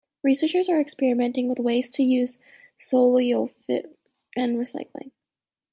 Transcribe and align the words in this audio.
Researchers 0.23 0.67
are 0.67 0.81
experimenting 0.81 1.47
with 1.47 1.59
ways 1.59 1.87
to 1.91 2.01
use 2.01 2.39
solvolysis 2.79 3.85
in 4.35 4.57
recycling. 4.57 5.11